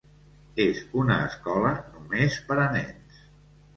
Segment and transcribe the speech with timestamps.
[0.65, 3.21] És una escola només per a nens.